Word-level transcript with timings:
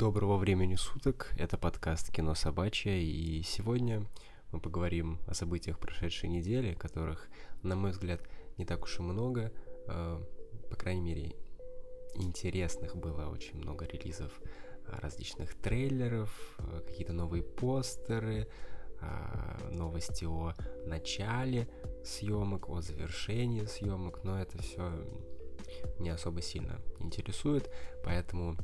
Доброго 0.00 0.38
времени 0.38 0.76
суток, 0.76 1.30
это 1.36 1.58
подкаст 1.58 2.10
«Кино 2.10 2.34
собачье», 2.34 3.02
и 3.02 3.42
сегодня 3.42 4.06
мы 4.50 4.58
поговорим 4.58 5.18
о 5.26 5.34
событиях 5.34 5.78
прошедшей 5.78 6.30
недели, 6.30 6.72
которых, 6.72 7.28
на 7.62 7.76
мой 7.76 7.90
взгляд, 7.90 8.22
не 8.56 8.64
так 8.64 8.84
уж 8.84 8.98
и 8.98 9.02
много, 9.02 9.52
э, 9.88 10.20
по 10.70 10.74
крайней 10.74 11.02
мере, 11.02 11.36
интересных 12.14 12.96
было 12.96 13.28
очень 13.28 13.58
много 13.58 13.84
релизов 13.84 14.32
различных 14.86 15.54
трейлеров, 15.54 16.56
э, 16.60 16.80
какие-то 16.86 17.12
новые 17.12 17.42
постеры, 17.42 18.48
э, 19.02 19.68
новости 19.70 20.24
о 20.24 20.54
начале 20.86 21.68
съемок, 22.02 22.70
о 22.70 22.80
завершении 22.80 23.66
съемок, 23.66 24.24
но 24.24 24.40
это 24.40 24.62
все 24.62 24.94
не 25.98 26.08
особо 26.08 26.40
сильно 26.40 26.80
интересует, 27.00 27.70
поэтому 28.02 28.56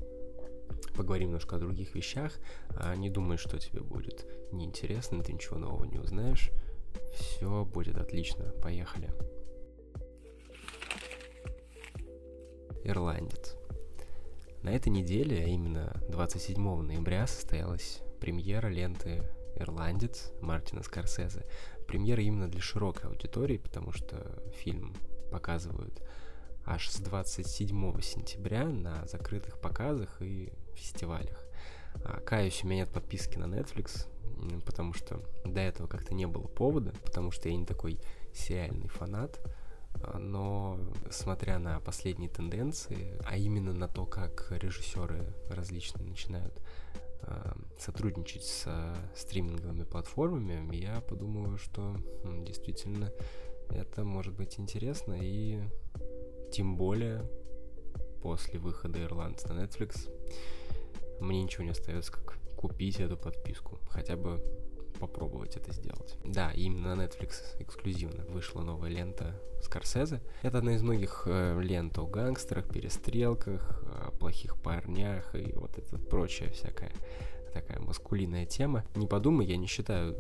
поговорим 0.97 1.29
немножко 1.29 1.57
о 1.57 1.59
других 1.59 1.95
вещах. 1.95 2.33
А 2.71 2.97
не 2.97 3.11
думай, 3.11 3.37
что 3.37 3.59
тебе 3.59 3.81
будет 3.81 4.27
неинтересно, 4.53 5.23
ты 5.23 5.33
ничего 5.33 5.59
нового 5.59 5.85
не 5.85 5.99
узнаешь. 5.99 6.51
Все 7.15 7.65
будет 7.65 7.97
отлично. 7.97 8.53
Поехали. 8.63 9.13
Ирландец. 12.85 13.57
На 14.63 14.71
этой 14.71 14.89
неделе, 14.89 15.45
а 15.45 15.47
именно 15.47 16.01
27 16.09 16.83
ноября, 16.83 17.27
состоялась 17.27 18.01
премьера 18.21 18.69
ленты 18.69 19.23
«Ирландец» 19.57 20.33
Мартина 20.41 20.83
Скорсезе. 20.83 21.47
Премьера 21.87 22.23
именно 22.23 22.49
для 22.49 22.61
широкой 22.61 23.11
аудитории, 23.11 23.59
потому 23.59 23.93
что 23.93 24.43
фильм 24.55 24.95
показывают 25.31 26.03
аж 26.67 26.91
с 26.91 26.99
27 26.99 28.01
сентября 28.01 28.65
на 28.65 29.07
закрытых 29.07 29.61
показах 29.61 30.21
и 30.21 30.53
фестивалях. 30.75 31.47
А, 32.05 32.21
каюсь, 32.21 32.63
у 32.65 32.67
меня 32.67 32.81
нет 32.81 32.91
подписки 32.93 33.39
на 33.39 33.45
Netflix, 33.45 34.07
потому 34.67 34.93
что 34.93 35.23
до 35.45 35.61
этого 35.61 35.87
как-то 35.87 36.13
не 36.13 36.27
было 36.27 36.47
повода, 36.49 36.93
потому 37.05 37.31
что 37.31 37.49
я 37.49 37.57
не 37.57 37.65
такой 37.65 38.01
сериальный 38.35 38.89
фанат, 38.89 39.41
а, 40.03 40.19
но 40.19 40.79
смотря 41.11 41.59
на 41.59 41.81
последние 41.81 42.29
тенденции, 42.29 43.17
а 43.25 43.37
именно 43.37 43.73
на 43.73 43.87
то, 43.87 44.05
как 44.05 44.49
режиссеры 44.51 45.33
различные 45.49 46.05
начинают 46.05 46.61
а, 47.23 47.57
сотрудничать 47.79 48.45
с 48.45 48.67
стриминговыми 49.15 49.85
платформами, 49.85 50.75
я 50.75 51.01
подумаю, 51.01 51.59
что 51.59 51.97
действительно 52.45 53.13
это 53.71 54.05
может 54.05 54.35
быть 54.35 54.59
интересно 54.59 55.17
и 55.21 55.61
тем 56.53 56.77
более 56.77 57.29
после 58.23 58.59
выхода 58.59 59.03
Ирландца 59.03 59.53
на 59.53 59.65
Netflix 59.65 60.11
мне 61.21 61.43
ничего 61.43 61.65
не 61.65 61.71
остается, 61.71 62.13
как 62.13 62.37
купить 62.57 63.01
эту 63.01 63.17
подписку. 63.17 63.79
Хотя 63.89 64.17
бы 64.17 64.43
попробовать 64.99 65.57
это 65.57 65.73
сделать. 65.73 66.17
Да, 66.25 66.51
именно 66.53 66.95
на 66.95 67.03
Netflix 67.03 67.61
эксклюзивно 67.61 68.25
вышла 68.27 68.63
новая 68.63 68.91
лента 68.91 69.39
Скорсезе. 69.63 70.23
Это 70.43 70.59
одна 70.59 70.75
из 70.75 70.83
многих 70.83 71.25
э, 71.27 71.61
лент 71.61 71.99
о 71.99 72.07
гангстерах, 72.07 72.69
перестрелках, 72.69 73.83
о 73.85 74.11
плохих 74.13 74.57
парнях 74.63 75.35
и 75.35 75.53
вот 75.55 75.79
это 75.79 75.99
прочая 75.99 76.51
всякая 76.51 76.93
такая 77.53 77.81
маскулинная 77.81 78.47
тема. 78.47 78.85
Не 78.95 79.07
подумай, 79.07 79.47
я 79.47 79.57
не 79.57 79.67
считаю 79.67 80.17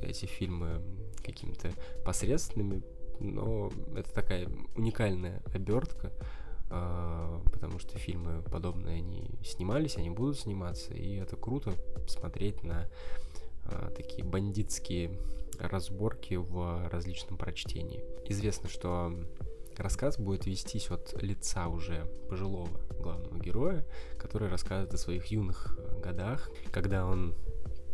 эти 0.00 0.26
фильмы 0.26 0.82
какими-то 1.22 1.70
посредственными, 2.04 2.82
но 3.20 3.70
это 3.96 4.12
такая 4.12 4.48
уникальная 4.76 5.42
обертка, 5.52 6.12
э, 6.70 7.40
потому 7.52 7.78
что 7.78 7.98
фильмы 7.98 8.42
подобные, 8.42 8.98
они 8.98 9.30
снимались, 9.44 9.96
они 9.96 10.10
будут 10.10 10.38
сниматься, 10.38 10.94
и 10.94 11.16
это 11.16 11.36
круто 11.36 11.72
смотреть 12.06 12.62
на 12.62 12.88
э, 13.64 13.90
такие 13.96 14.24
бандитские 14.24 15.18
разборки 15.58 16.34
в 16.34 16.88
различном 16.90 17.36
прочтении. 17.36 18.02
Известно, 18.28 18.68
что 18.68 19.14
рассказ 19.76 20.18
будет 20.18 20.46
вестись 20.46 20.90
от 20.90 21.14
лица 21.22 21.68
уже 21.68 22.06
пожилого 22.28 22.68
главного 23.00 23.38
героя, 23.38 23.86
который 24.18 24.48
рассказывает 24.48 24.92
о 24.94 24.98
своих 24.98 25.26
юных 25.26 25.78
годах, 26.02 26.50
когда 26.70 27.06
он 27.06 27.34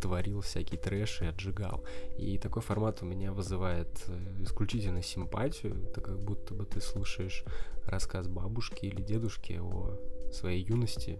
творил 0.00 0.40
всякий 0.40 0.76
трэш 0.76 1.22
и 1.22 1.26
отжигал. 1.26 1.84
И 2.16 2.38
такой 2.38 2.62
формат 2.62 3.02
у 3.02 3.06
меня 3.06 3.32
вызывает 3.32 4.04
э, 4.08 4.42
исключительно 4.42 5.02
симпатию, 5.02 5.86
так 5.94 6.04
как 6.04 6.20
будто 6.20 6.54
бы 6.54 6.64
ты 6.64 6.80
слушаешь 6.80 7.44
рассказ 7.86 8.28
бабушки 8.28 8.86
или 8.86 9.02
дедушки 9.02 9.58
о 9.60 9.98
своей 10.32 10.64
юности, 10.64 11.18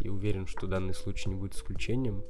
и 0.00 0.08
уверен, 0.08 0.46
что 0.46 0.66
данный 0.66 0.94
случай 0.94 1.28
не 1.28 1.36
будет 1.36 1.54
исключением. 1.54 2.24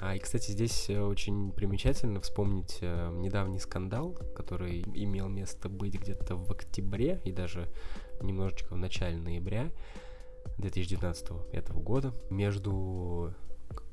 А, 0.00 0.16
и, 0.16 0.18
кстати, 0.18 0.50
здесь 0.50 0.90
э, 0.90 1.00
очень 1.00 1.52
примечательно 1.52 2.20
вспомнить 2.20 2.78
э, 2.80 3.10
недавний 3.12 3.58
скандал, 3.58 4.12
который 4.34 4.82
имел 4.82 5.28
место 5.28 5.68
быть 5.68 5.94
где-то 5.94 6.36
в 6.36 6.50
октябре 6.50 7.20
и 7.24 7.32
даже 7.32 7.68
немножечко 8.20 8.74
в 8.74 8.76
начале 8.76 9.18
ноября 9.18 9.70
2019 10.58 11.30
этого 11.52 11.80
года 11.80 12.12
между 12.30 13.34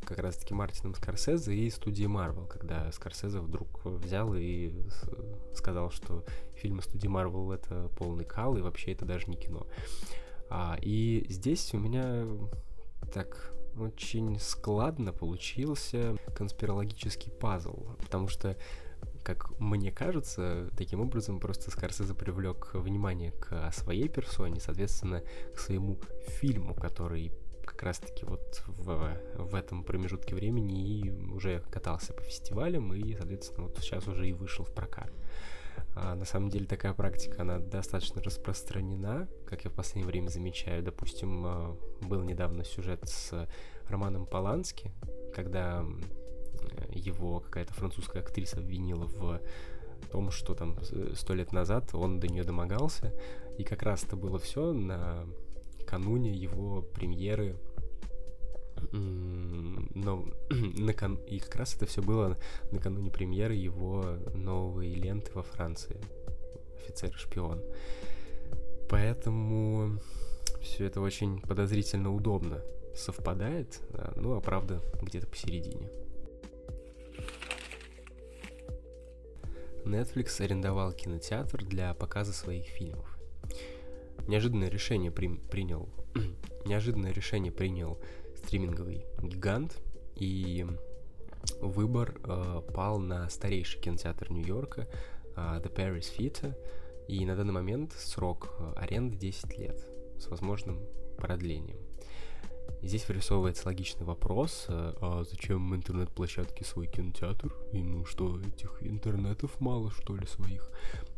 как 0.03 0.19
раз-таки 0.19 0.53
Мартином 0.53 0.95
Скорсезе 0.95 1.53
и 1.53 1.69
студии 1.69 2.05
Marvel, 2.05 2.47
когда 2.47 2.91
Скорсезе 2.91 3.39
вдруг 3.39 3.85
взял 3.85 4.33
и 4.35 4.73
сказал, 5.53 5.91
что 5.91 6.25
фильмы 6.55 6.81
студии 6.81 7.07
Marvel 7.07 7.53
это 7.53 7.89
полный 7.97 8.25
кал, 8.25 8.57
и 8.57 8.61
вообще 8.61 8.93
это 8.93 9.05
даже 9.05 9.27
не 9.27 9.37
кино. 9.37 9.67
А, 10.49 10.77
и 10.81 11.25
здесь 11.29 11.73
у 11.73 11.77
меня 11.77 12.25
так 13.13 13.53
очень 13.77 14.39
складно 14.39 15.13
получился 15.13 16.15
конспирологический 16.35 17.31
пазл, 17.31 17.95
потому 17.99 18.27
что 18.27 18.57
как 19.23 19.59
мне 19.59 19.91
кажется, 19.91 20.69
таким 20.77 21.01
образом 21.01 21.39
просто 21.39 21.71
Скорсезе 21.71 22.13
привлек 22.13 22.71
внимание 22.73 23.31
к 23.31 23.71
своей 23.71 24.07
персоне, 24.07 24.59
соответственно, 24.59 25.23
к 25.53 25.59
своему 25.59 25.99
фильму, 26.39 26.73
который 26.73 27.31
как 27.79 27.85
раз-таки 27.85 28.25
вот 28.25 28.61
в, 28.67 29.17
в 29.37 29.55
этом 29.55 29.85
промежутке 29.85 30.35
времени 30.35 30.99
и 30.99 31.09
уже 31.31 31.63
катался 31.71 32.11
по 32.11 32.21
фестивалям 32.21 32.93
и, 32.93 33.15
соответственно, 33.15 33.67
вот 33.67 33.77
сейчас 33.79 34.05
уже 34.05 34.27
и 34.27 34.33
вышел 34.33 34.65
в 34.65 34.73
прокат. 34.73 35.09
А, 35.95 36.13
на 36.13 36.25
самом 36.25 36.49
деле 36.49 36.65
такая 36.65 36.93
практика, 36.93 37.43
она 37.43 37.57
достаточно 37.57 38.21
распространена, 38.21 39.29
как 39.47 39.63
я 39.63 39.69
в 39.69 39.75
последнее 39.75 40.07
время 40.07 40.27
замечаю. 40.27 40.83
Допустим, 40.83 41.45
а, 41.45 41.77
был 42.01 42.21
недавно 42.23 42.65
сюжет 42.65 43.07
с 43.07 43.47
Романом 43.87 44.25
Полански, 44.25 44.91
когда 45.33 45.85
его 46.89 47.39
какая-то 47.39 47.73
французская 47.73 48.19
актриса 48.19 48.57
обвинила 48.57 49.05
в 49.05 49.39
том, 50.11 50.31
что 50.31 50.53
там 50.53 50.75
сто 51.15 51.33
лет 51.33 51.53
назад 51.53 51.95
он 51.95 52.19
до 52.19 52.27
нее 52.27 52.43
домогался, 52.43 53.13
и 53.57 53.63
как 53.63 53.83
раз 53.83 54.03
это 54.03 54.17
было 54.17 54.37
все 54.37 54.73
на 54.73 55.25
накануне 55.89 56.31
его 56.31 56.83
премьеры 56.83 57.55
но 58.91 60.25
накан... 60.49 61.15
и 61.27 61.39
как 61.39 61.55
раз 61.55 61.75
это 61.75 61.85
все 61.85 62.01
было 62.01 62.37
накануне 62.71 63.11
премьеры 63.11 63.53
его 63.53 64.17
новой 64.33 64.89
ленты 64.89 65.31
во 65.33 65.43
Франции. 65.43 65.99
Офицер 66.77 67.13
шпион 67.13 67.61
поэтому 68.89 69.99
все 70.61 70.85
это 70.85 70.99
очень 70.99 71.39
подозрительно 71.39 72.13
удобно 72.13 72.61
совпадает 72.95 73.79
ну 74.15 74.35
а 74.35 74.41
правда 74.41 74.81
где-то 75.01 75.27
посередине. 75.27 75.89
Netflix 79.85 80.41
арендовал 80.41 80.91
кинотеатр 80.91 81.63
для 81.63 81.93
показа 81.93 82.33
своих 82.33 82.65
фильмов. 82.65 83.17
Неожиданное 84.27 84.69
решение 84.69 85.09
при, 85.09 85.27
принял 85.27 85.87
неожиданное 86.65 87.13
решение 87.13 87.51
принял 87.51 87.97
стриминговый 88.43 89.05
гигант 89.21 89.77
и 90.15 90.65
выбор 91.61 92.19
э, 92.23 92.61
пал 92.73 92.99
на 92.99 93.29
старейший 93.29 93.81
кинотеатр 93.81 94.31
Нью-Йорка 94.31 94.87
э, 95.35 95.61
The 95.63 95.73
Paris 95.73 96.07
Theatre 96.17 96.55
и 97.07 97.25
на 97.25 97.35
данный 97.35 97.53
момент 97.53 97.93
срок 97.93 98.53
э, 98.59 98.73
аренды 98.75 99.17
10 99.17 99.57
лет 99.57 99.79
с 100.17 100.27
возможным 100.27 100.79
продлением. 101.17 101.77
И 102.81 102.87
здесь 102.87 103.07
вырисовывается 103.07 103.67
логичный 103.67 104.05
вопрос, 104.05 104.65
э, 104.69 104.93
а 105.01 105.23
зачем 105.29 105.75
интернет-площадке 105.75 106.63
свой 106.63 106.87
кинотеатр? 106.87 107.53
И 107.73 107.81
ну 107.83 108.05
что, 108.05 108.39
этих 108.39 108.81
интернетов 108.81 109.59
мало, 109.59 109.91
что 109.91 110.15
ли, 110.15 110.25
своих? 110.25 110.71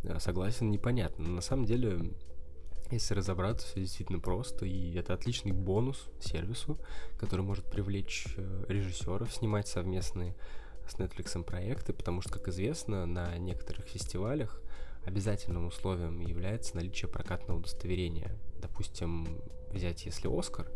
Э, 0.04 0.20
согласен, 0.20 0.72
непонятно. 0.72 1.26
Но 1.28 1.36
на 1.36 1.42
самом 1.42 1.66
деле 1.66 2.14
если 2.92 3.14
разобраться, 3.14 3.68
все 3.68 3.82
действительно 3.82 4.20
просто, 4.20 4.66
и 4.66 4.94
это 4.96 5.14
отличный 5.14 5.52
бонус 5.52 6.10
сервису, 6.20 6.78
который 7.20 7.42
может 7.42 7.66
привлечь 7.66 8.28
э, 8.38 8.66
режиссеров 8.68 9.34
снимать 9.34 9.68
совместные 9.68 10.36
с 10.88 10.96
Netflix 10.96 11.42
проекты, 11.44 11.94
потому 11.94 12.22
что, 12.22 12.32
как 12.34 12.48
известно, 12.48 13.06
на 13.06 13.38
некоторых 13.38 13.86
фестивалях 13.86 14.62
обязательным 15.06 15.68
условием 15.68 16.20
является 16.20 16.76
наличие 16.76 17.10
прокатного 17.10 17.60
удостоверения 17.60 18.38
допустим, 18.62 19.28
взять, 19.72 20.06
если 20.06 20.28
Оскар, 20.28 20.68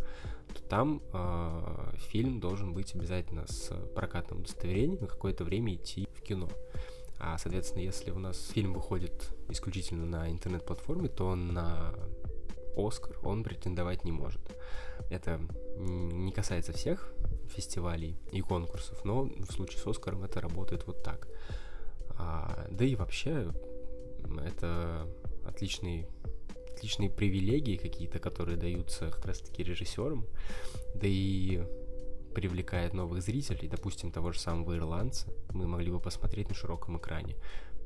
то 0.54 0.62
там 0.64 1.02
э, 1.14 1.96
фильм 2.10 2.40
должен 2.40 2.74
быть 2.74 2.96
обязательно 2.96 3.46
с 3.48 3.72
прокатным 3.94 4.40
удостоверением 4.40 5.02
на 5.02 5.08
какое-то 5.08 5.44
время 5.44 5.76
идти 5.76 6.08
в 6.14 6.22
кино. 6.22 6.50
А, 7.20 7.38
соответственно, 7.38 7.84
если 7.84 8.12
у 8.12 8.20
нас 8.20 8.50
фильм 8.50 8.74
выходит 8.74 9.32
исключительно 9.50 10.06
на 10.06 10.30
интернет-платформе, 10.30 11.10
то 11.10 11.36
на 11.36 11.94
Оскар 12.76 13.18
он 13.24 13.44
претендовать 13.44 14.04
не 14.04 14.12
может. 14.12 14.42
Это 15.10 15.40
не 15.78 16.32
касается 16.32 16.74
всех 16.74 17.14
фестивалей 17.48 18.18
и 18.32 18.42
конкурсов, 18.42 19.04
но 19.06 19.24
в 19.24 19.52
случае 19.52 19.80
с 19.80 19.88
Оскаром 19.88 20.24
это 20.24 20.42
работает 20.42 20.86
вот 20.88 21.04
так. 21.04 21.28
А, 22.18 22.68
да 22.70 22.86
и 22.86 22.96
вообще 22.96 23.52
это 24.44 25.08
отличный 25.46 26.08
отличные 26.76 27.10
привилегии 27.10 27.78
какие-то, 27.78 28.20
которые 28.20 28.58
даются 28.58 29.10
как 29.10 29.26
раз-таки 29.26 29.64
режиссерам, 29.64 30.26
да 30.94 31.08
и 31.08 31.64
привлекает 32.36 32.94
новых 32.94 33.24
зрителей, 33.24 33.68
допустим, 33.68 34.12
того 34.12 34.32
же 34.32 34.40
самого 34.40 34.78
ирландца, 34.78 35.34
мы 35.52 35.66
могли 35.66 35.90
бы 35.90 36.00
посмотреть 36.00 36.50
на 36.50 36.56
широком 36.56 36.98
экране. 36.98 37.36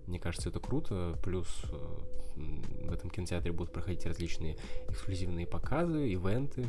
Мне 0.07 0.19
кажется, 0.19 0.49
это 0.49 0.59
круто. 0.59 1.17
Плюс 1.23 1.47
э, 1.71 2.87
в 2.87 2.91
этом 2.91 3.11
кинотеатре 3.11 3.51
будут 3.51 3.71
проходить 3.71 4.05
различные 4.05 4.57
эксклюзивные 4.87 5.45
показы, 5.45 6.09
ивенты, 6.09 6.65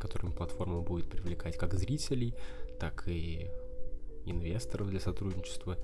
которыми 0.00 0.32
платформа 0.32 0.80
будет 0.80 1.10
привлекать 1.10 1.56
как 1.56 1.74
зрителей, 1.74 2.34
так 2.80 3.06
и 3.06 3.50
инвесторов 4.24 4.88
для 4.88 5.00
сотрудничества. 5.00 5.76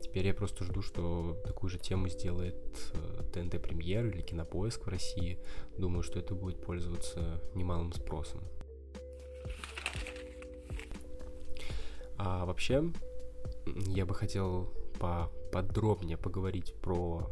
Теперь 0.00 0.26
я 0.26 0.34
просто 0.34 0.64
жду, 0.64 0.82
что 0.82 1.40
такую 1.46 1.70
же 1.70 1.78
тему 1.78 2.08
сделает 2.08 2.56
ТНТ 3.32 3.54
э, 3.54 3.58
Премьер 3.58 4.06
или 4.06 4.20
Кинопоиск 4.20 4.84
в 4.84 4.88
России. 4.88 5.38
Думаю, 5.78 6.02
что 6.02 6.18
это 6.18 6.34
будет 6.34 6.60
пользоваться 6.60 7.40
немалым 7.54 7.92
спросом. 7.92 8.42
А 12.18 12.44
вообще, 12.44 12.92
я 13.66 14.06
бы 14.06 14.14
хотел 14.14 14.72
поподробнее 14.98 16.16
поговорить 16.16 16.74
про 16.80 17.28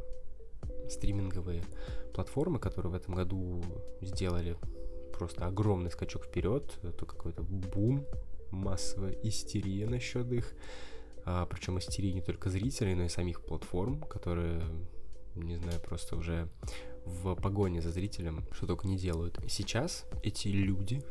стриминговые 0.88 1.64
платформы, 2.12 2.58
которые 2.58 2.92
в 2.92 2.94
этом 2.94 3.14
году 3.14 3.62
сделали 4.00 4.56
просто 5.16 5.46
огромный 5.46 5.90
скачок 5.90 6.24
вперед. 6.24 6.78
Это 6.82 7.06
какой-то 7.06 7.42
бум, 7.42 8.06
массовая 8.50 9.12
истерия 9.22 9.86
насчет 9.86 10.30
их. 10.32 10.54
А, 11.24 11.46
причем 11.46 11.78
истерия 11.78 12.12
не 12.12 12.20
только 12.20 12.50
зрителей, 12.50 12.94
но 12.94 13.04
и 13.04 13.08
самих 13.08 13.44
платформ, 13.44 14.02
которые, 14.02 14.62
не 15.34 15.56
знаю, 15.56 15.80
просто 15.80 16.16
уже 16.16 16.48
в 17.06 17.34
погоне 17.34 17.82
за 17.82 17.90
зрителем 17.90 18.44
что 18.52 18.66
только 18.66 18.86
не 18.86 18.96
делают. 18.96 19.38
Сейчас 19.48 20.06
эти 20.22 20.48
люди, 20.48 21.02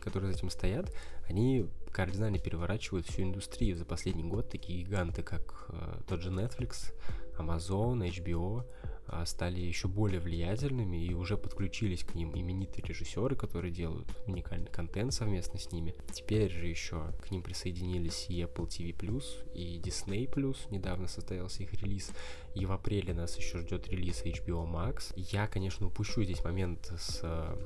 которые 0.00 0.32
за 0.32 0.38
этим 0.38 0.50
стоят, 0.50 0.92
они 1.28 1.66
кардинально 1.92 2.38
переворачивают 2.38 3.06
всю 3.06 3.22
индустрию 3.22 3.76
за 3.76 3.84
последний 3.84 4.24
год. 4.24 4.48
Такие 4.48 4.82
гиганты, 4.82 5.22
как 5.22 5.66
э, 5.68 6.00
тот 6.08 6.22
же 6.22 6.30
Netflix, 6.30 6.92
Amazon, 7.38 8.08
HBO, 8.08 8.64
э, 9.08 9.24
стали 9.26 9.60
еще 9.60 9.88
более 9.88 10.20
влиятельными 10.20 11.04
и 11.04 11.14
уже 11.14 11.36
подключились 11.36 12.04
к 12.04 12.14
ним 12.14 12.36
именитые 12.36 12.84
режиссеры, 12.84 13.34
которые 13.34 13.72
делают 13.72 14.08
уникальный 14.26 14.70
контент 14.70 15.12
совместно 15.12 15.58
с 15.58 15.72
ними. 15.72 15.94
Теперь 16.12 16.50
же 16.50 16.66
еще 16.66 17.12
к 17.22 17.30
ним 17.30 17.42
присоединились 17.42 18.26
и 18.28 18.40
Apple 18.42 18.68
TV+, 18.68 19.22
и 19.54 19.80
Disney+, 19.80 20.56
недавно 20.70 21.08
состоялся 21.08 21.62
их 21.62 21.72
релиз, 21.74 22.10
и 22.54 22.66
в 22.66 22.72
апреле 22.72 23.14
нас 23.14 23.36
еще 23.36 23.58
ждет 23.58 23.88
релиз 23.88 24.22
HBO 24.22 24.70
Max. 24.70 25.12
Я, 25.16 25.46
конечно, 25.46 25.86
упущу 25.86 26.22
здесь 26.22 26.44
момент 26.44 26.92
с 26.98 27.20
э, 27.22 27.56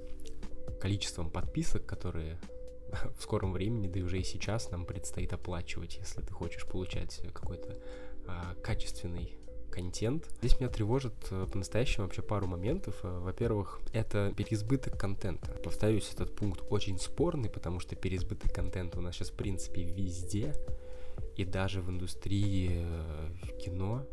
количеством 0.85 1.31
подписок, 1.31 1.87
которые 1.87 2.39
в 3.19 3.23
скором 3.23 3.55
времени, 3.55 3.89
да 3.89 4.01
и 4.01 4.03
уже 4.03 4.19
и 4.21 4.23
сейчас 4.23 4.71
нам 4.71 4.85
предстоит 4.85 5.33
оплачивать, 5.33 5.97
если 5.97 6.21
ты 6.21 6.31
хочешь 6.31 6.67
получать 6.67 7.23
какой-то 7.33 7.79
а, 8.27 8.55
качественный 8.63 9.35
контент. 9.71 10.29
Здесь 10.41 10.61
меня 10.61 10.69
тревожит 10.69 11.15
э, 11.31 11.47
по-настоящему 11.51 12.05
вообще 12.05 12.21
пару 12.21 12.47
моментов. 12.47 13.01
Э, 13.03 13.19
во-первых, 13.19 13.81
это 13.95 14.35
переизбыток 14.37 15.01
контента. 15.01 15.53
Повторюсь, 15.65 16.13
этот 16.13 16.37
пункт 16.37 16.63
очень 16.69 16.99
спорный, 16.99 17.49
потому 17.49 17.81
что 17.81 17.97
переизбыток 17.97 18.53
контента 18.53 18.99
у 18.99 19.01
нас 19.01 19.15
сейчас, 19.15 19.31
в 19.31 19.37
принципе, 19.37 19.85
везде. 19.85 20.53
И 21.35 21.47
даже 21.47 21.81
в 21.81 21.89
индустрии 21.89 22.71
э, 22.75 23.59
кино, 23.59 24.07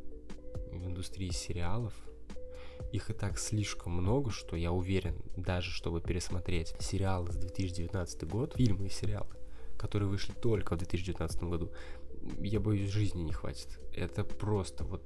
в 0.71 0.87
индустрии 0.87 1.31
сериалов, 1.31 1.93
их 2.91 3.09
и 3.09 3.13
так 3.13 3.37
слишком 3.37 3.93
много, 3.93 4.31
что 4.31 4.55
я 4.55 4.71
уверен, 4.71 5.15
даже 5.35 5.71
чтобы 5.71 6.01
пересмотреть 6.01 6.75
сериалы 6.79 7.31
с 7.31 7.35
2019 7.35 8.23
год, 8.27 8.55
фильмы 8.55 8.87
и 8.87 8.89
сериалы, 8.89 9.35
которые 9.77 10.09
вышли 10.09 10.33
только 10.33 10.75
в 10.75 10.77
2019 10.77 11.43
году, 11.43 11.71
я 12.39 12.59
боюсь, 12.59 12.89
жизни 12.89 13.21
не 13.21 13.33
хватит. 13.33 13.79
Это 13.93 14.23
просто 14.23 14.83
вот, 14.83 15.03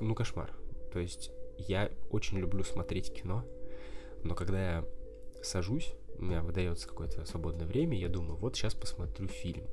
ну, 0.00 0.14
кошмар. 0.14 0.52
То 0.92 0.98
есть 0.98 1.30
я 1.58 1.90
очень 2.10 2.38
люблю 2.38 2.64
смотреть 2.64 3.12
кино, 3.12 3.44
но 4.22 4.34
когда 4.34 4.76
я 4.76 4.84
сажусь, 5.42 5.94
у 6.18 6.24
меня 6.24 6.42
выдается 6.42 6.86
какое-то 6.88 7.24
свободное 7.24 7.66
время, 7.66 7.98
я 7.98 8.08
думаю, 8.08 8.36
вот 8.36 8.56
сейчас 8.56 8.74
посмотрю 8.74 9.28
фильм. 9.28 9.66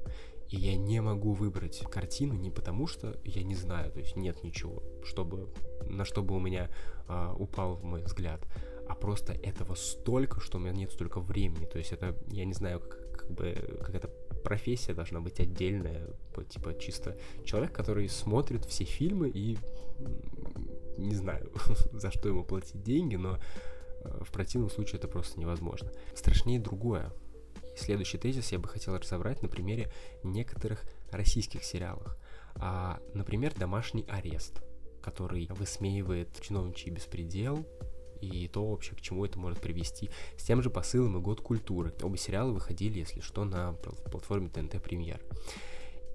И 0.50 0.57
я 0.57 0.75
не 0.78 1.00
могу 1.00 1.34
выбрать 1.34 1.80
картину 1.92 2.34
не 2.34 2.50
потому, 2.50 2.88
что 2.88 3.19
я 3.24 3.44
не 3.44 3.56
знаю, 3.56 3.92
то 3.92 4.00
есть 4.00 4.16
нет 4.16 4.44
ничего, 4.44 4.81
чтобы, 5.04 5.50
на 5.88 6.06
что 6.06 6.24
бы 6.24 6.36
у 6.36 6.40
меня 6.40 6.69
э, 7.07 7.34
упал 7.38 7.75
в 7.75 7.84
мой 7.84 8.01
взгляд, 8.01 8.42
а 8.88 8.96
просто 8.96 9.34
этого 9.34 9.75
столько, 9.75 10.40
что 10.40 10.57
у 10.57 10.62
меня 10.62 10.72
нет 10.72 10.92
столько 10.92 11.19
времени. 11.19 11.66
То 11.66 11.78
есть 11.78 11.92
это, 11.92 12.16
я 12.28 12.46
не 12.46 12.54
знаю, 12.54 12.80
как, 12.80 13.12
как 13.12 13.31
бы, 13.31 13.54
как 13.81 13.94
эта 13.94 14.07
профессия 14.44 14.94
должна 14.94 15.22
быть 15.22 15.40
отдельная, 15.40 16.10
типа 16.50 16.74
чисто 16.80 17.16
человек, 17.45 17.72
который 17.72 18.10
смотрит 18.10 18.66
все 18.66 18.86
фильмы 18.86 19.30
и 19.30 19.57
не 20.98 21.16
знаю, 21.16 21.52
за 21.92 22.12
что 22.12 22.28
ему 22.30 22.44
платить 22.44 22.81
деньги, 22.81 23.16
но 23.16 23.38
э, 24.04 24.24
в 24.24 24.31
противном 24.31 24.69
случае 24.69 24.98
это 24.98 25.07
просто 25.07 25.40
невозможно. 25.40 25.92
Страшнее 26.16 26.60
другое. 26.60 27.12
Следующий 27.80 28.18
тезис 28.18 28.52
я 28.52 28.60
бы 28.60 28.68
хотел 28.68 28.98
разобрать 28.98 29.42
на 29.42 29.48
примере 29.48 29.90
некоторых 30.22 30.84
российских 31.12 31.64
сериалов. 31.64 32.18
А, 32.56 33.00
например, 33.14 33.54
«Домашний 33.56 34.06
арест», 34.10 34.62
который 35.02 35.48
высмеивает 35.52 36.30
чиновничий 36.42 36.92
беспредел, 36.92 37.66
и 38.21 38.50
то 38.50 38.69
вообще, 38.69 38.95
к 38.95 39.02
чему 39.02 39.24
это 39.24 39.40
может 39.40 39.62
привести. 39.62 40.09
С 40.38 40.44
тем 40.44 40.62
же 40.62 40.69
посылом 40.69 41.18
и 41.18 41.21
год 41.21 41.40
культуры. 41.40 41.94
Оба 42.02 42.18
сериала 42.18 42.52
выходили, 42.52 43.00
если 43.00 43.21
что, 43.21 43.45
на 43.45 43.71
платформе 43.71 44.50
ТНТ 44.50 44.83
Премьер. 44.83 45.21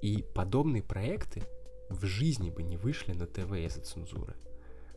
И 0.03 0.23
подобные 0.35 0.83
проекты 0.83 1.45
в 1.89 2.05
жизни 2.05 2.51
бы 2.51 2.63
не 2.63 2.77
вышли 2.77 3.15
на 3.15 3.27
ТВ 3.27 3.53
из-за 3.53 3.81
цензуры. 3.81 4.35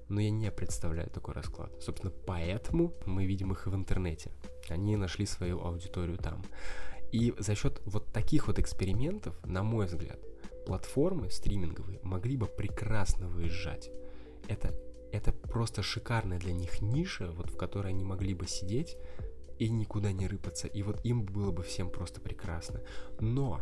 Но 0.10 0.22
я 0.22 0.30
не 0.30 0.52
представляю 0.52 1.10
такой 1.10 1.34
расклад. 1.34 1.72
Собственно, 1.82 2.14
поэтому 2.26 2.94
мы 3.06 3.26
видим 3.26 3.52
их 3.52 3.68
и 3.68 3.70
в 3.70 3.76
интернете. 3.76 4.32
Они 4.70 4.96
нашли 4.96 5.26
свою 5.26 5.60
аудиторию 5.62 6.18
там. 6.18 6.44
И 7.12 7.34
за 7.38 7.56
счет 7.56 7.82
вот 7.86 8.12
таких 8.12 8.48
вот 8.48 8.60
экспериментов, 8.60 9.38
на 9.46 9.64
мой 9.64 9.86
взгляд, 9.86 10.20
платформы 10.66 11.30
стриминговые 11.30 12.00
могли 12.04 12.38
бы 12.38 12.48
прекрасно 12.48 13.28
выезжать. 13.28 13.90
Это, 14.48 14.74
это 15.12 15.32
просто 15.32 15.82
шикарная 15.82 16.40
для 16.40 16.54
них 16.54 16.82
ниша, 16.82 17.32
вот 17.32 17.50
в 17.52 17.58
которой 17.58 17.90
они 17.90 18.04
могли 18.04 18.34
бы 18.34 18.48
сидеть 18.48 18.98
и 19.60 19.70
никуда 19.70 20.12
не 20.12 20.28
рыпаться. 20.28 20.68
И 20.68 20.84
вот 20.84 21.04
им 21.06 21.24
было 21.24 21.52
бы 21.52 21.64
всем 21.64 21.90
просто 21.90 22.20
прекрасно. 22.20 22.82
Но 23.20 23.62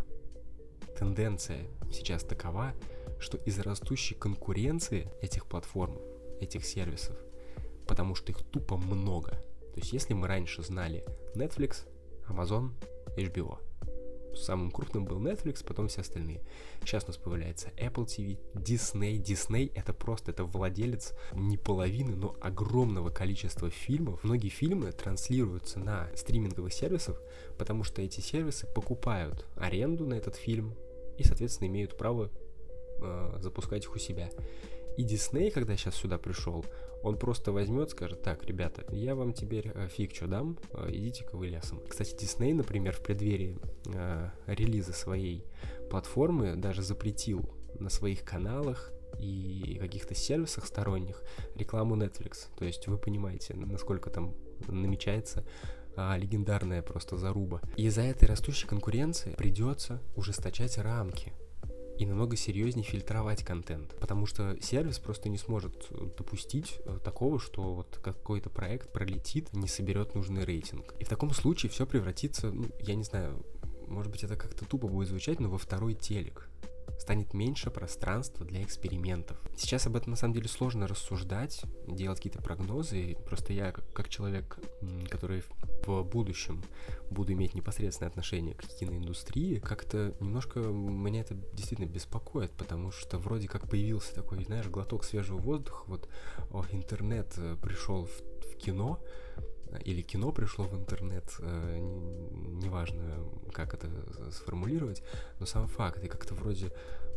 тенденция 0.98 1.68
сейчас 1.92 2.24
такова, 2.24 2.74
что 3.20 3.38
из-за 3.38 3.64
растущей 3.64 4.16
конкуренции 4.16 5.12
этих 5.22 5.46
платформ 5.46 6.00
этих 6.40 6.66
сервисов, 6.66 7.16
потому 7.88 8.16
что 8.16 8.32
их 8.32 8.40
тупо 8.52 8.78
много. 8.78 9.32
То 9.32 9.82
есть 9.82 9.94
если 9.94 10.14
мы 10.14 10.28
раньше 10.28 10.64
знали 10.64 11.06
Netflix, 11.36 11.88
Amazon, 12.30 12.72
HBO, 13.18 13.60
самым 14.36 14.72
крупным 14.72 15.06
был 15.06 15.20
Netflix, 15.20 15.66
потом 15.66 15.88
все 15.88 16.02
остальные. 16.02 16.42
Сейчас 16.82 17.04
у 17.06 17.08
нас 17.08 17.18
появляется 17.18 17.70
Apple 17.78 18.06
TV, 18.06 18.40
Disney. 18.54 19.22
Disney 19.22 19.72
это 19.76 19.94
просто, 19.94 20.32
это 20.32 20.44
владелец 20.44 21.14
не 21.34 21.58
половины, 21.58 22.16
но 22.16 22.36
огромного 22.42 23.10
количества 23.10 23.70
фильмов. 23.70 24.24
Многие 24.24 24.50
фильмы 24.50 24.92
транслируются 24.92 25.80
на 25.80 26.10
стриминговых 26.16 26.74
сервисах, 26.74 27.22
потому 27.58 27.84
что 27.84 28.02
эти 28.02 28.20
сервисы 28.20 28.68
покупают 28.68 29.46
аренду 29.56 30.06
на 30.06 30.16
этот 30.16 30.36
фильм 30.36 30.76
и, 31.18 31.24
соответственно, 31.24 31.68
имеют 31.68 31.98
право 31.98 32.30
э, 33.02 33.38
запускать 33.40 33.86
их 33.86 33.96
у 33.96 34.00
себя. 34.00 34.30
И 34.98 35.04
Дисней, 35.04 35.52
когда 35.52 35.76
сейчас 35.76 35.96
сюда 35.96 36.18
пришел, 36.18 36.66
он 37.04 37.18
просто 37.18 37.52
возьмет, 37.52 37.92
скажет, 37.92 38.22
так, 38.24 38.44
ребята, 38.46 38.84
я 38.92 39.16
вам 39.16 39.34
теперь 39.34 39.72
э, 39.74 39.88
фиг 39.88 40.16
что 40.16 40.28
дам, 40.28 40.58
э, 40.74 40.90
идите-ка 40.92 41.38
вы 41.38 41.48
лесом. 41.48 41.82
Кстати, 41.88 42.16
Дисней, 42.16 42.54
например, 42.54 42.94
в 42.94 43.02
преддверии 43.02 43.58
э, 43.94 44.30
релиза 44.48 44.94
своей 44.94 45.46
платформы 45.90 46.56
даже 46.56 46.82
запретил 46.82 47.50
на 47.80 47.90
своих 47.90 48.24
каналах 48.24 48.92
и 49.20 49.78
каких-то 49.80 50.16
сервисах 50.16 50.66
сторонних 50.66 51.22
рекламу 51.56 51.96
Netflix. 51.96 52.48
То 52.58 52.66
есть 52.66 52.88
вы 52.88 52.98
понимаете, 52.98 53.54
насколько 53.54 54.10
там 54.10 54.34
намечается 54.68 55.46
а, 55.96 56.18
легендарная 56.18 56.82
просто 56.82 57.18
заруба. 57.18 57.62
И 57.78 57.86
из-за 57.86 58.02
этой 58.02 58.26
растущей 58.26 58.68
конкуренции 58.68 59.34
придется 59.36 60.02
ужесточать 60.16 60.78
рамки 60.78 61.34
и 61.98 62.06
намного 62.06 62.36
серьезнее 62.36 62.86
фильтровать 62.86 63.44
контент, 63.44 63.96
потому 64.00 64.26
что 64.26 64.58
сервис 64.62 65.00
просто 65.00 65.30
не 65.30 65.38
сможет 65.38 65.88
допустить 66.18 66.80
э, 66.86 67.00
такого, 67.04 67.40
что 67.40 67.74
вот 67.74 68.00
какой-то 68.04 68.50
проект 68.50 68.92
пролетит, 68.92 69.54
не 69.54 69.68
соберет 69.68 70.16
нужный 70.16 70.44
рейтинг. 70.44 70.94
И 71.00 71.04
в 71.04 71.10
таком 71.10 71.32
случае 71.32 71.70
все 71.70 71.86
превратится, 71.86 72.52
ну, 72.52 72.66
я 72.82 72.96
не 72.96 73.04
знаю, 73.04 73.46
может 73.88 74.12
быть 74.12 74.24
это 74.24 74.36
как-то 74.36 74.66
тупо 74.66 74.88
будет 74.88 75.08
звучать, 75.08 75.40
но 75.40 75.50
во 75.50 75.58
второй 75.58 75.94
телек 75.94 76.50
станет 77.00 77.34
меньше 77.34 77.72
пространства 77.72 78.46
для 78.46 78.64
экспериментов. 78.64 79.38
Сейчас 79.58 79.88
об 79.88 79.96
этом 79.96 80.12
на 80.12 80.18
самом 80.18 80.34
деле 80.34 80.48
сложно 80.48 80.88
рассуждать, 80.88 81.62
делать 81.88 82.20
какие-то 82.20 82.42
прогнозы. 82.42 83.18
Просто 83.26 83.54
я, 83.54 83.72
как, 83.72 84.10
человек, 84.10 84.58
который 85.10 85.44
в 85.86 86.04
будущем 86.04 86.64
буду 87.12 87.34
иметь 87.34 87.54
непосредственное 87.54 88.10
отношение 88.10 88.56
к 88.56 88.64
киноиндустрии, 88.64 89.60
как-то 89.60 90.16
немножко 90.20 90.60
меня 90.60 91.22
это 91.22 91.36
действительно 91.54 91.88
беспокоит, 91.88 92.52
потому 92.52 92.92
что 92.92 93.18
вроде 93.18 93.48
как 93.48 93.70
появился 93.70 94.14
такой, 94.16 94.44
знаешь, 94.44 94.68
глоток 94.68 95.04
свежего 95.04 95.38
воздуха, 95.38 95.84
вот 95.88 96.10
о, 96.52 96.66
интернет 96.72 97.34
э, 97.38 97.56
пришел 97.62 98.06
в, 98.06 98.22
в 98.52 98.58
кино, 98.58 99.00
или 99.84 100.02
кино 100.02 100.32
пришло 100.32 100.66
в 100.66 100.76
интернет, 100.76 101.36
э, 101.40 101.78
неважно, 101.80 103.24
как 103.54 103.74
это 103.74 103.90
сформулировать, 104.32 105.04
но 105.40 105.46
сам 105.46 105.68
факт, 105.68 106.04
и 106.04 106.08
как-то 106.08 106.34
вроде, 106.34 106.72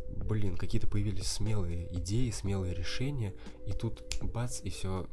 блин, 0.09 0.57
какие-то 0.57 0.89
появились 0.89 1.27
смелые 1.27 1.93
идеи, 1.99 2.31
смелые 2.31 2.75
решения, 2.75 3.35
и 3.67 3.73
тут 3.73 4.03
бац, 4.23 4.61
и 4.63 4.71
все 4.71 5.07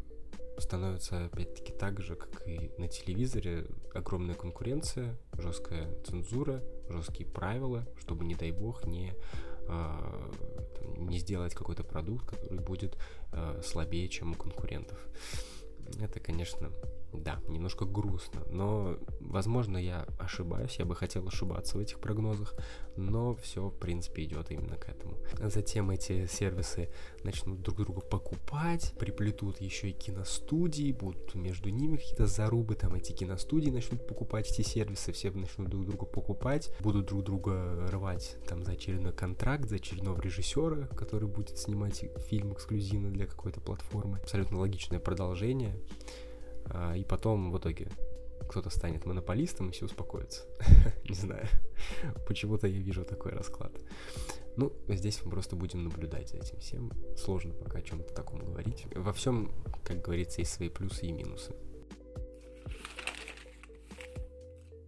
становится 0.57 1.25
опять-таки 1.25 1.73
так 1.73 2.01
же, 2.01 2.15
как 2.15 2.47
и 2.47 2.71
на 2.77 2.87
телевизоре, 2.87 3.67
огромная 3.93 4.35
конкуренция, 4.35 5.17
жесткая 5.33 5.93
цензура, 6.03 6.63
жесткие 6.89 7.29
правила, 7.29 7.85
чтобы, 7.97 8.25
не 8.25 8.35
дай 8.35 8.51
бог, 8.51 8.85
не, 8.85 9.13
э, 9.67 10.31
не 10.97 11.19
сделать 11.19 11.53
какой-то 11.53 11.83
продукт, 11.83 12.25
который 12.29 12.59
будет 12.59 12.97
э, 13.31 13.61
слабее, 13.63 14.07
чем 14.07 14.31
у 14.31 14.35
конкурентов. 14.35 14.97
Это, 15.99 16.19
конечно, 16.19 16.71
да, 17.13 17.39
немножко 17.47 17.85
грустно, 17.85 18.41
но, 18.49 18.97
возможно, 19.19 19.77
я 19.77 20.05
ошибаюсь, 20.19 20.77
я 20.79 20.85
бы 20.85 20.95
хотел 20.95 21.27
ошибаться 21.27 21.77
в 21.77 21.81
этих 21.81 21.99
прогнозах, 21.99 22.55
но 22.97 23.35
все, 23.35 23.69
в 23.69 23.77
принципе, 23.77 24.23
идет 24.23 24.51
именно 24.51 24.75
к 24.75 24.89
этому. 24.89 25.17
Затем 25.39 25.91
эти 25.91 26.25
сервисы 26.27 26.89
начнут 27.23 27.61
друг 27.61 27.77
друга 27.77 28.01
покупать, 28.01 28.93
приплетут 28.99 29.61
еще 29.61 29.89
и 29.89 29.93
киностудии, 29.93 30.91
будут 30.91 31.35
между 31.35 31.69
ними 31.69 31.97
какие-то 31.97 32.27
зарубы, 32.27 32.75
там 32.75 32.95
эти 32.95 33.11
киностудии 33.11 33.69
начнут 33.69 34.05
покупать 34.07 34.51
эти 34.51 34.61
сервисы, 34.67 35.11
все 35.11 35.31
начнут 35.31 35.69
друг 35.69 35.85
друга 35.85 36.05
покупать, 36.05 36.71
будут 36.79 37.07
друг 37.07 37.23
друга 37.23 37.87
рвать 37.91 38.37
там 38.47 38.63
за 38.63 38.73
очередной 38.73 39.13
контракт, 39.13 39.69
за 39.69 39.75
очередного 39.75 40.21
режиссера, 40.21 40.87
который 40.87 41.27
будет 41.27 41.57
снимать 41.57 42.05
фильм 42.27 42.53
эксклюзивно 42.53 43.11
для 43.11 43.25
какой-то 43.25 43.61
платформы. 43.61 44.19
Абсолютно 44.19 44.59
логичное 44.59 44.99
продолжение. 44.99 45.74
А, 46.65 46.95
и 46.95 47.03
потом 47.03 47.51
в 47.51 47.57
итоге 47.57 47.89
кто-то 48.47 48.69
станет 48.69 49.05
монополистом 49.05 49.69
и 49.69 49.71
все 49.71 49.85
успокоится. 49.85 50.43
Не 51.09 51.15
знаю. 51.15 51.47
Почему-то 52.27 52.67
я 52.67 52.79
вижу 52.79 53.03
такой 53.03 53.31
расклад. 53.31 53.71
Ну, 54.57 54.71
здесь 54.87 55.21
мы 55.23 55.31
просто 55.31 55.55
будем 55.55 55.83
наблюдать 55.83 56.29
за 56.29 56.37
этим 56.37 56.59
всем. 56.59 56.91
Сложно 57.17 57.53
пока 57.53 57.79
о 57.79 57.81
чем-то 57.81 58.13
таком 58.13 58.39
говорить. 58.39 58.87
Во 58.95 59.11
всем, 59.13 59.51
как 59.83 60.01
говорится, 60.01 60.41
есть 60.41 60.53
свои 60.53 60.69
плюсы 60.69 61.07
и 61.07 61.11
минусы. 61.11 61.53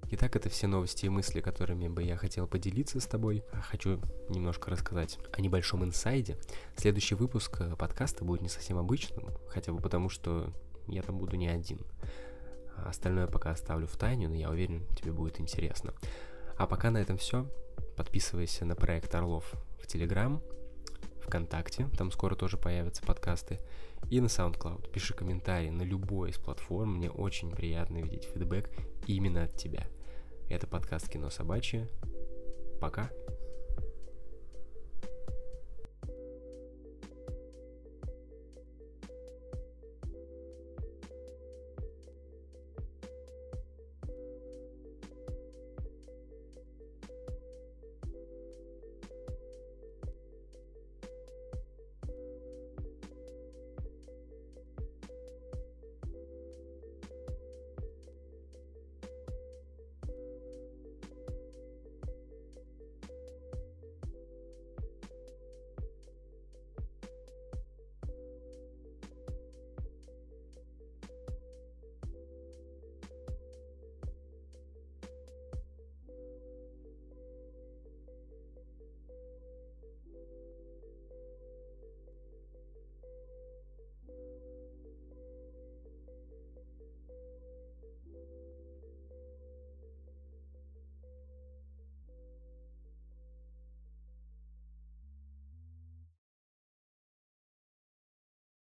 Итак, 0.09 0.37
это 0.37 0.47
все 0.47 0.67
новости 0.67 1.05
и 1.05 1.09
мысли, 1.09 1.41
которыми 1.41 1.89
бы 1.89 2.01
я 2.01 2.15
хотел 2.15 2.47
поделиться 2.47 3.01
с 3.01 3.05
тобой. 3.05 3.43
Хочу 3.51 3.99
немножко 4.29 4.71
рассказать 4.71 5.19
о 5.33 5.41
небольшом 5.41 5.83
инсайде. 5.83 6.37
Следующий 6.77 7.15
выпуск 7.15 7.59
э, 7.59 7.75
подкаста 7.75 8.23
будет 8.23 8.41
не 8.41 8.47
совсем 8.47 8.77
обычным, 8.77 9.27
хотя 9.49 9.73
бы 9.73 9.81
потому, 9.81 10.07
что 10.07 10.53
я 10.87 11.01
там 11.01 11.17
буду 11.17 11.35
не 11.35 11.47
один. 11.47 11.79
А 12.75 12.89
остальное 12.89 13.27
пока 13.27 13.51
оставлю 13.51 13.87
в 13.87 13.97
тайне, 13.97 14.27
но 14.27 14.35
я 14.35 14.49
уверен, 14.49 14.85
тебе 14.95 15.11
будет 15.11 15.39
интересно. 15.39 15.93
А 16.57 16.67
пока 16.67 16.91
на 16.91 16.97
этом 16.97 17.17
все. 17.17 17.49
Подписывайся 17.95 18.65
на 18.65 18.75
проект 18.75 19.13
Орлов 19.15 19.51
в 19.81 19.87
Телеграм, 19.87 20.41
ВКонтакте, 21.21 21.87
там 21.97 22.11
скоро 22.11 22.35
тоже 22.35 22.57
появятся 22.57 23.03
подкасты, 23.03 23.59
и 24.09 24.21
на 24.21 24.27
SoundCloud. 24.27 24.91
Пиши 24.91 25.13
комментарий 25.13 25.69
на 25.69 25.81
любой 25.81 26.29
из 26.29 26.37
платформ, 26.37 26.95
мне 26.97 27.09
очень 27.09 27.51
приятно 27.51 27.97
видеть 27.97 28.25
фидбэк 28.25 28.69
именно 29.07 29.43
от 29.43 29.55
тебя. 29.55 29.87
Это 30.49 30.67
подкаст 30.67 31.09
«Кино 31.09 31.29
собачье». 31.29 31.89
Пока. 32.79 33.09